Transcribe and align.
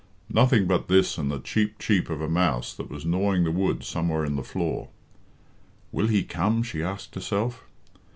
Nothing 0.31 0.65
but 0.65 0.87
this 0.87 1.19
and 1.19 1.29
the 1.29 1.37
cheep 1.39 1.77
cheep 1.77 2.09
of 2.09 2.21
a 2.21 2.27
mouse 2.27 2.73
that 2.73 2.89
was 2.89 3.05
gnawing 3.05 3.43
the 3.43 3.51
wood 3.51 3.83
somewhere 3.83 4.25
in 4.25 4.35
the 4.35 4.41
floor. 4.41 4.87
"Will 5.91 6.07
he 6.07 6.23
come?" 6.23 6.63
she 6.63 6.81
asked 6.81 7.13
herself. 7.13 7.63